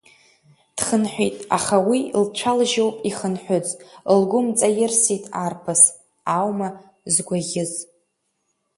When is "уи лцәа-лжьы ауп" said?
1.89-2.97